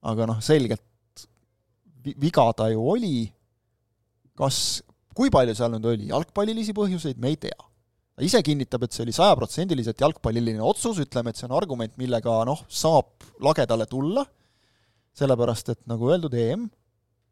[0.06, 1.24] aga noh, selgelt
[2.04, 3.24] viga ta ju oli,
[4.38, 4.80] kas,
[5.16, 7.56] kui palju seal nüüd oli jalgpallilisi põhjuseid, me ei tea.
[8.14, 12.44] ta ise kinnitab, et see oli sajaprotsendiliselt jalgpalliline otsus, ütleme, et see on argument, millega
[12.46, 14.28] noh, saab lagedale tulla
[15.16, 16.68] sellepärast et nagu öeldud, EM,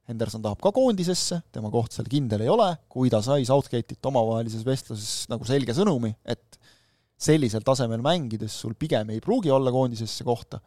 [0.08, 4.64] Henderson tahab ka koondisesse, tema koht seal kindel ei ole, kui ta sai Southgate'ilt omavahelises
[4.64, 6.58] vestluses nagu selge sõnumi, et
[7.18, 10.62] sellisel tasemel mängides sul pigem ei pruugi olla koondisesse kohta,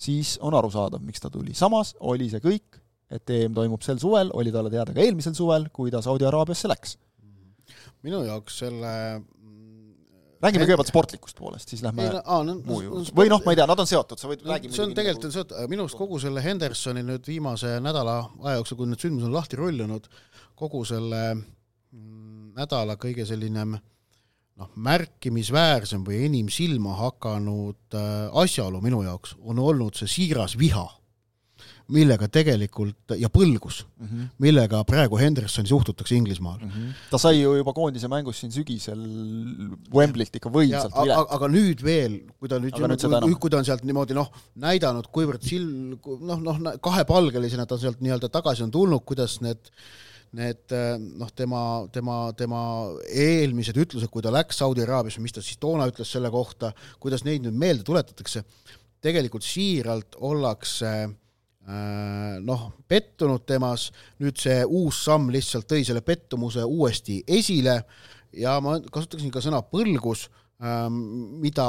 [0.00, 1.54] siis on arusaadav, miks ta tuli.
[1.54, 2.80] samas oli see kõik,
[3.12, 6.70] et EM toimub sel suvel, oli talle teada ka eelmisel suvel, kui ta Saudi Araabiasse
[6.70, 6.96] läks.
[8.06, 8.92] minu jaoks selle
[10.42, 13.14] räägime kõigepealt sportlikust poolest, siis lähme no, aa, no, muu juurde.
[13.16, 15.36] või noh, ma ei tea, nad on seotud, sa võid räägi see on tegelikult nagu...
[15.38, 19.36] seotud, minu arust kogu selle Hendersoni nüüd viimase nädala aja jooksul, kui need sündmused on
[19.36, 20.08] lahti rullunud,
[20.58, 23.66] kogu selle mm, nädala kõige selline
[24.56, 28.12] noh, märkimisväärsem või enim silma hakanud äh,
[28.44, 30.86] asjaolu minu jaoks on olnud see siiras viha,
[31.94, 34.30] millega tegelikult, ja põlgus mm, -hmm.
[34.42, 36.70] millega praegu Hendersoni suhtutakse Inglismaal mm.
[36.70, 36.94] -hmm.
[37.10, 39.02] ta sai ju juba koondise mängus siin sügisel
[39.94, 41.30] Wembley't ikka võimsalt vilet.
[41.38, 45.46] aga nüüd veel, kui ta nüüd, nüüd kui ta on sealt niimoodi noh, näidanud, kuivõrd
[45.46, 49.70] sil-, noh, noh, kahepalgelisena ta sealt nii-öelda tagasi on tulnud, kuidas need
[50.36, 50.72] need
[51.16, 52.62] noh, tema, tema, tema
[53.08, 57.24] eelmised ütlused, kui ta läks Saudi Araabiasse, mis ta siis toona ütles selle kohta, kuidas
[57.24, 58.42] neid nüüd meelde tuletatakse,
[59.00, 61.14] tegelikult siiralt ollakse äh,
[61.66, 63.88] noh, pettunud temas,
[64.22, 67.80] nüüd see uus samm lihtsalt tõi selle pettumuse uuesti esile.
[68.36, 70.26] Ja ma kasutaksin ka sõna põlgus,
[70.62, 71.00] ähm,
[71.42, 71.66] mida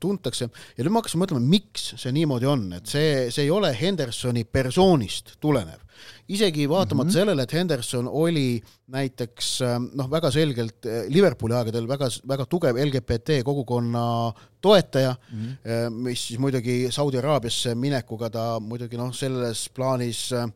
[0.00, 3.72] tuntakse ja nüüd ma hakkasin mõtlema, miks see niimoodi on, et see, see ei ole
[3.76, 5.84] Hendersoni persoonist tulenev.
[6.28, 7.12] isegi vaatamata mm -hmm.
[7.12, 9.48] sellele, et Henderson oli näiteks
[9.94, 15.90] noh, väga selgelt eh, Liverpooli aegadel väga, väga tugev LGBT kogukonna toetaja mm, -hmm.
[15.90, 20.46] mis siis muidugi Saudi Araabiasse minekuga ta muidugi noh, selles plaanis äh,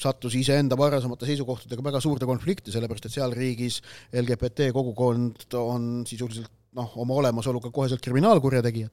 [0.00, 3.80] sattus iseenda varasemate seisukohtadega väga suurde konflikti, sellepärast et seal riigis
[4.22, 8.90] LGBT kogukond on sisuliselt noh, oma olemasoluga koheselt kriminaalkurjategijad.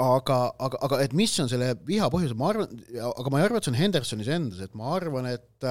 [0.00, 2.70] aga, aga, aga et mis on selle viha põhjus, ma arvan,
[3.10, 5.66] aga ma ei arva, et see on Hendersonis endas, et ma arvan, et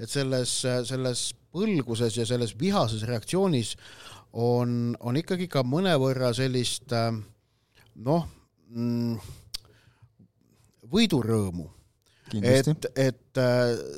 [0.00, 0.52] et selles,
[0.88, 3.74] selles põlguses ja selles vihases reaktsioonis
[4.32, 8.28] on, on ikkagi ka mõnevõrra sellist noh,
[8.68, 9.16] mm,
[10.92, 11.68] võidurõõmu.
[12.42, 13.44] et, et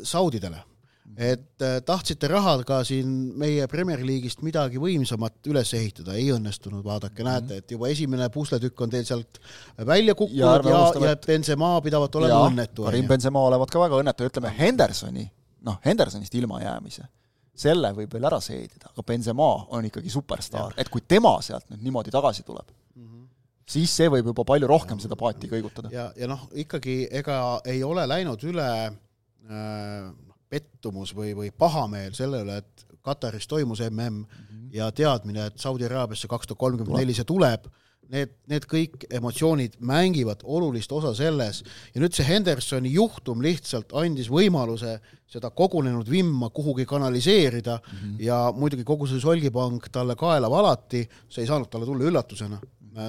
[0.05, 0.68] saudidele
[1.17, 7.23] et äh, tahtsite rahaga siin meie Premier League'ist midagi võimsamat üles ehitada, ei õnnestunud, vaadake
[7.23, 7.31] -hmm.
[7.31, 9.41] näete, et juba esimene pusletükk on teil sealt
[9.87, 12.85] välja kukkunud ja, ja, ja Benzema pidavat olema õnnetu.
[12.85, 15.31] Karim Benzema olevat ka väga õnnetu, ütleme Hendersoni,
[15.67, 17.09] noh, Hendersonist ilmajäämise,
[17.55, 21.83] selle võib veel ära seedida, aga Benzema on ikkagi superstaar, et kui tema sealt nüüd
[21.83, 23.27] niimoodi tagasi tuleb mm, -hmm
[23.69, 25.91] siis see võib juba palju rohkem seda paati kõigutada.
[25.93, 30.09] ja, ja noh, ikkagi ega ei ole läinud üle äh,
[30.51, 34.71] pettumus või, või pahameel selle üle, et Kataris toimus mm mm -hmm.
[34.73, 37.69] ja teadmine, et Saudi Araabiasse kaks tuhat kolmkümmend neli see tuleb,
[38.09, 41.63] need, need kõik emotsioonid mängivad olulist osa selles
[41.95, 48.17] ja nüüd see Hendersoni juhtum lihtsalt andis võimaluse seda kogunenud vimma kuhugi kanaliseerida mm -hmm.
[48.25, 52.61] ja muidugi kogu see solgipank talle kaela valati, see ei saanud talle tulla üllatusena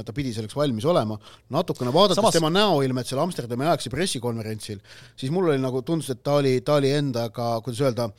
[0.06, 1.17] ta pidi selleks valmis olema,
[1.54, 2.36] natukene vaadates Samas...
[2.36, 4.80] tema näoilmet seal Amsterdami ajaksi pressikonverentsil,
[5.19, 8.10] siis mul oli nagu tundus, et ta oli, ta oli endaga, kuidas öelda,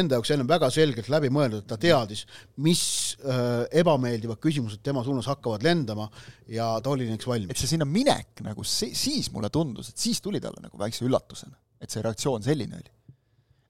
[0.00, 2.24] enda jaoks ennem väga selgelt läbi mõeldud, et ta teadis,
[2.64, 2.84] mis
[3.24, 6.08] äh, ebameeldivad küsimused tema suunas hakkavad lendama
[6.50, 7.54] ja ta oli nendeks valmis.
[7.54, 11.06] et see sinna minek nagu see, siis mulle tundus, et siis tuli talle nagu väikse
[11.08, 12.99] üllatusena, et see reaktsioon selline oli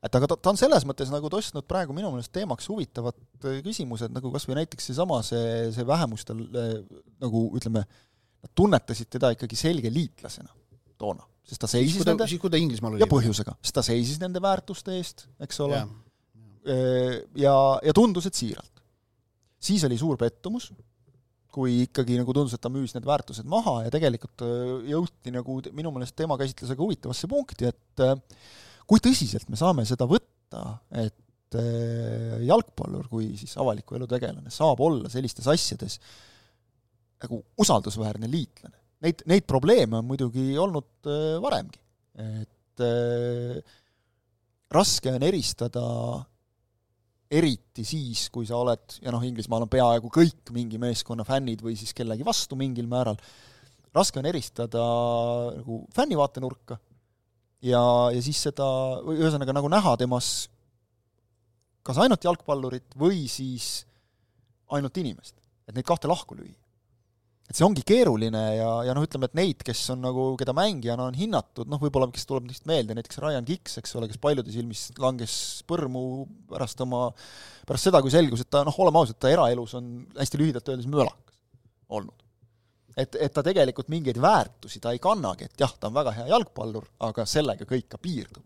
[0.01, 3.59] et aga ta, ta on selles mõttes nagu tõstnud praegu minu meelest teemaks huvitavad äh,
[3.65, 6.71] küsimused, nagu kas või näiteks seesama, see, see vähemustel äh,
[7.21, 7.85] nagu ütleme,
[8.41, 10.53] nad tunnetasid teda ikkagi selge liitlasena
[11.01, 13.05] toona, sest ta seisis siis, nende siis kui ta Inglismaal oli.
[13.05, 15.83] ja põhjusega, sest ta seisis nende väärtuste eest, eks ole,
[16.65, 18.81] äh, ja, ja tundus, et siiralt.
[19.61, 20.71] siis oli suur pettumus,
[21.53, 24.49] kui ikkagi nagu tundus, et ta müüs need väärtused maha ja tegelikult
[24.87, 28.05] jõuti nagu minu meelest tema käsitlusega huvitavasse punkti, et
[28.91, 30.65] kui tõsiselt me saame seda võtta,
[30.99, 36.01] et äh, jalgpallur kui siis avaliku elu tegelane saab olla sellistes asjades
[37.21, 38.75] nagu usaldusväärne liitlane.
[39.05, 41.79] Neid, neid probleeme on muidugi olnud äh, varemgi,
[42.19, 43.79] et äh,
[44.75, 45.85] raske on eristada
[47.31, 51.77] eriti siis, kui sa oled, ja noh, Inglismaal on peaaegu kõik mingi meeskonna fännid või
[51.79, 53.21] siis kellegi vastu mingil määral,
[53.95, 54.83] raske on eristada
[55.55, 56.81] nagu fänni vaatenurka
[57.65, 57.83] ja,
[58.15, 58.67] ja siis seda,
[59.05, 60.49] või ühesõnaga nagu näha temas
[61.87, 63.85] kas ainult jalgpallurit või siis
[64.71, 65.37] ainult inimest.
[65.69, 66.57] et neid kahte lahku lüüa.
[67.51, 71.09] et see ongi keeruline ja, ja noh, ütleme, et neid, kes on nagu, keda mängijana
[71.11, 74.55] on hinnatud, noh, võib-olla, kes tuleb neist meelde, näiteks Ryan Giggs, eks ole, kes paljude
[74.55, 75.35] silmis langes
[75.67, 76.05] põrmu
[76.53, 77.09] pärast oma,
[77.67, 80.91] pärast seda, kui selgus, et ta noh, oleme ausad, ta eraelus on hästi lühidalt öeldes
[80.91, 81.41] mölakas
[81.91, 82.30] olnud
[82.97, 86.29] et, et ta tegelikult mingeid väärtusi ta ei kannagi, et jah, ta on väga hea
[86.33, 88.45] jalgpallur, aga sellega kõik ka piirdub.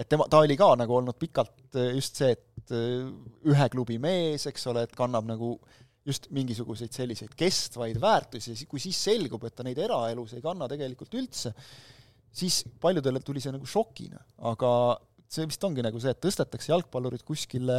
[0.00, 3.04] et tema, ta oli ka nagu olnud pikalt eh, just see, et eh,
[3.52, 5.58] ühe klubi mees, eks ole, et kannab nagu
[6.06, 11.14] just mingisuguseid selliseid kestvaid väärtusi, kui siis selgub, et ta neid eraelus ei kanna tegelikult
[11.20, 11.52] üldse,
[12.32, 14.72] siis paljudele tuli see nagu šokina, aga
[15.30, 17.76] see vist ongi nagu see, et tõstetakse jalgpallurid kuskile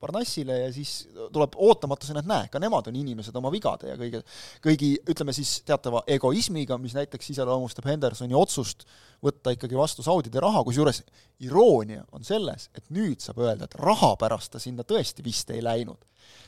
[0.00, 4.22] parnassile ja siis tuleb ootamatusena, et näe, ka nemad on inimesed oma vigade ja kõige,
[4.64, 8.86] kõigi, ütleme siis teatava egoismiga, mis näiteks iseloomustab Hendersoni otsust
[9.24, 11.02] võtta ikkagi vastu Saudide raha, kusjuures
[11.44, 15.62] iroonia on selles, et nüüd saab öelda, et raha pärast ta sinna tõesti vist ei
[15.64, 16.00] läinud.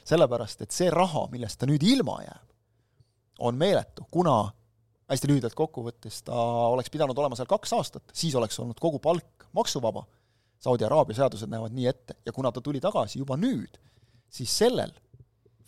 [0.04, 2.48] sellepärast, et see raha, millest ta nüüd ilma jääb,
[3.46, 4.50] on meeletu, kuna
[5.12, 6.34] hästi lühidalt kokku võttes, ta
[6.72, 10.04] oleks pidanud olema seal kaks aastat, siis oleks olnud kogu palk maksuvaba,
[10.62, 13.78] Saudi Araabia seadused näevad nii ette ja kuna ta tuli tagasi juba nüüd,
[14.30, 14.92] siis sellel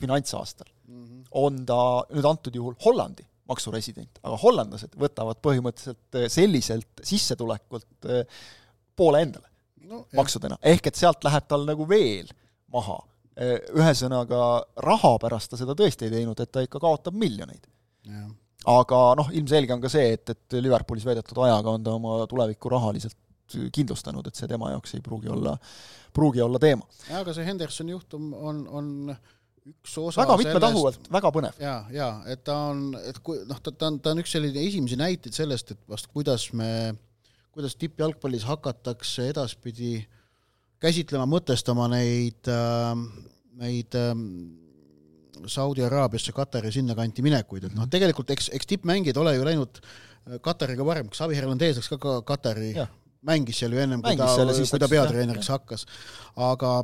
[0.00, 1.24] finantsaastal mm -hmm.
[1.30, 1.78] on ta
[2.10, 8.22] nüüd antud juhul Hollandi maksuresident, aga hollandlased võtavad põhimõtteliselt eh, selliselt sissetulekult eh,
[8.96, 9.50] poole endale
[9.90, 12.30] no, maksudena, ehk et sealt läheb tal nagu veel
[12.72, 12.96] maha.
[13.34, 14.38] Eh, ühesõnaga,
[14.86, 17.66] raha pärast ta seda tõesti ei teinud, et ta ikka kaotab miljoneid.
[18.70, 22.70] aga noh, ilmselge on ka see, et, et Liverpoolis veedetud ajaga on ta oma tulevikku
[22.72, 23.16] rahaliselt
[23.74, 25.56] kindlustanud, et see tema jaoks ei pruugi olla,
[26.16, 26.86] pruugi olla teema.
[27.08, 28.92] jaa, aga see Hendersoni juhtum on, on
[29.64, 31.60] üks osa väga mitmetahuvalt, väga põnev.
[31.62, 34.64] jaa, jaa, et ta on, et kui noh, ta, ta on, ta on üks selline
[34.68, 36.68] esimesi näiteid sellest, et vast kuidas me,
[37.54, 39.96] kuidas tippjalgpallis hakatakse edaspidi
[40.82, 42.92] käsitlema, mõtestama neid äh,,
[43.60, 44.12] neid äh,
[45.50, 50.36] Saudi Araabiasse, Katari sinnakanti minekuid, et noh, tegelikult eks, eks tippmängijad ole ju läinud äh,
[50.44, 52.74] Katariga varem, kas Xavi Hernandez läks ka, ka Katari,
[53.26, 55.86] mängis seal ju ennem, kui ta, kui ta peatreeneriks hakkas,
[56.40, 56.76] aga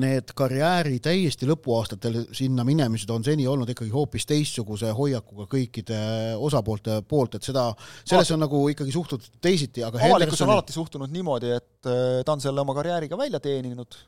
[0.00, 5.98] need karjääri täiesti lõpuaastatel sinna minemised on seni olnud ikkagi hoopis teistsuguse hoiakuga kõikide
[6.40, 7.66] osapoolte poolt, et seda,
[8.00, 10.48] sellesse on nagu ikkagi suhtutud teisiti, aga avalikkus Henderson...
[10.48, 13.98] on alati suhtunud niimoodi, et äh, ta on selle oma karjääriga välja teeninud,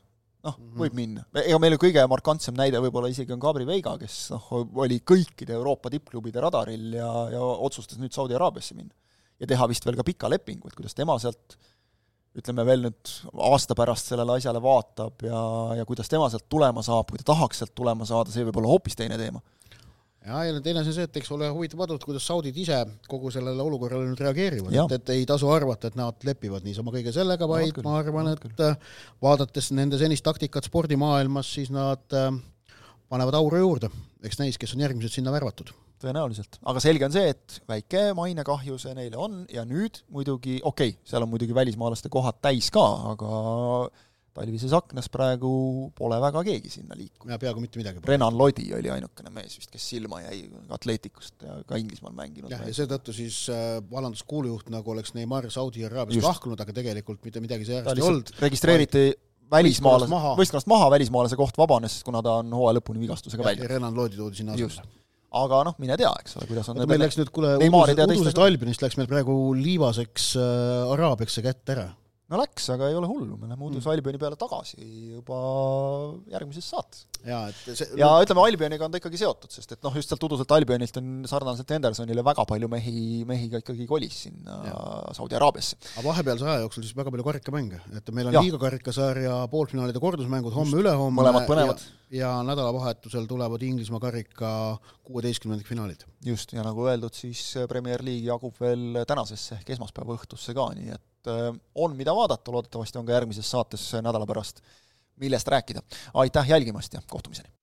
[0.47, 1.27] noh -hmm., võib minna.
[1.43, 4.49] ega meil kõige markantsem näide võib-olla isegi on Gabri Veiga, kes noh,
[4.81, 8.95] oli kõikide Euroopa tippklubide radaril ja, ja otsustas nüüd Saudi Araabiasse minna.
[9.41, 11.57] Ja teha vist veel ka pika lepingu, et kuidas tema sealt
[12.37, 13.11] ütleme veel nüüd
[13.49, 15.43] aasta pärast sellele asjale vaatab ja,
[15.79, 18.73] ja kuidas tema sealt tulema saab, kui ta tahaks sealt tulema saada, see võib olla
[18.75, 19.41] hoopis teine teema.
[20.27, 23.31] ja, ja teine asi on see, et eks ole huvitav vaadata, kuidas saudid ise kogu
[23.33, 27.49] sellele olukorrale nüüd reageerivad, et, et ei tasu arvata, et nad lepivad niisama kõige sellega,
[27.49, 28.93] vaid küll, ma arvan, et küll.
[29.23, 32.29] vaadates nende senist taktikat spordimaailmas, siis nad äh,
[33.09, 33.93] panevad auru juurde,
[34.25, 38.77] eks näis, kes on järgmised sinna värvatud tõenäoliselt, aga selge on see, et väike mainekahju
[38.81, 42.85] see neile on ja nüüd muidugi, okei okay,, seal on muidugi välismaalaste kohad täis ka,
[43.13, 43.31] aga
[44.37, 45.51] talvises aknas praegu
[45.97, 47.31] pole väga keegi sinna liikunud.
[47.33, 48.03] ja peaaegu mitte midagi.
[48.05, 50.43] Renan Lodi oli ainukene mees vist, kes silma jäi
[50.77, 52.51] Atleticust ja ka Inglismaal mänginud.
[52.53, 57.25] jah, ja seetõttu siis äh, vallandus kuulujuht, nagu oleks Neimar Saudi Araabias lahkunud, aga tegelikult
[57.25, 58.35] mitte midagi säärast ei olnud.
[58.43, 63.69] registreeriti vaid välismaalase, võistkonnast maha välismaalase koht vabanes, kuna ta on hooaja lõpuni vigastusega välja.
[63.73, 67.17] Renan Lodi toodi sinna asemele aga noh, mine tea, eks ole, kuidas on meil läks
[67.19, 71.87] nüüd, kuule, udusest Albionist läks meil praegu liivaseks äh, Araabiasse kätte ära
[72.27, 73.91] no läks, aga ei ole hullu, me läheme Udus mm.
[73.93, 74.83] Albioni peale tagasi
[75.15, 75.37] juba
[76.33, 77.05] järgmises saates.
[77.23, 80.25] ja, et see ja ütleme, Albioniga on ta ikkagi seotud, sest et noh, just sealt
[80.27, 84.75] Uduselt Albionilt on sarnaselt Hendersonile väga palju mehi, mehi ka ikkagi kolis sinna ja.
[85.15, 85.79] Saudi Araabiasse.
[85.95, 90.55] aga vahepealse aja jooksul siis väga palju karikamänge, et meil on liiga karikasarja poolfinaalide kordusmängud
[90.57, 91.87] homme-ülehomme mõlemad põnevad.
[92.11, 94.49] ja nädalavahetusel tulevad Inglismaa karika
[95.07, 96.03] kuueteistkümnendikfinaalid.
[96.27, 100.91] just, ja nagu öeldud, siis Premier League jagub veel tänasesse ehk esmaspäeva õhtusse ka, nii
[100.91, 104.61] et et äh, on, mida vaadata, loodetavasti on ka järgmises saates nädala pärast
[105.17, 105.81] millest rääkida.
[106.13, 107.56] aitäh jälgimast ja kohtumiseni!